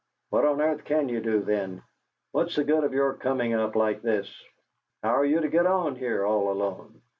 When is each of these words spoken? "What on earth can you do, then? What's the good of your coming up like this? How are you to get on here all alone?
"What 0.31 0.45
on 0.47 0.59
earth 0.61 0.83
can 0.85 1.09
you 1.09 1.21
do, 1.21 1.41
then? 1.43 1.83
What's 2.31 2.55
the 2.55 2.63
good 2.63 2.83
of 2.83 2.91
your 2.91 3.13
coming 3.13 3.53
up 3.53 3.75
like 3.75 4.01
this? 4.01 4.43
How 5.03 5.11
are 5.15 5.25
you 5.25 5.41
to 5.41 5.47
get 5.47 5.67
on 5.67 5.95
here 5.95 6.25
all 6.25 6.51
alone? 6.51 7.03